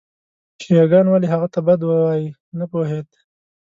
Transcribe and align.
شیعه 0.61 0.85
ګان 0.91 1.05
ولې 1.09 1.27
هغه 1.33 1.47
ته 1.53 1.59
بد 1.67 1.81
وایي 1.85 2.27
نه 2.59 2.65
پوهېد. 2.71 3.07